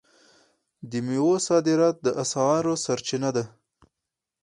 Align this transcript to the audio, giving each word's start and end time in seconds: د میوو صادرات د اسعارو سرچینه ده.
د 0.89 0.91
میوو 1.07 1.35
صادرات 1.47 1.95
د 2.05 2.07
اسعارو 2.23 2.73
سرچینه 2.85 3.29
ده. 3.35 3.45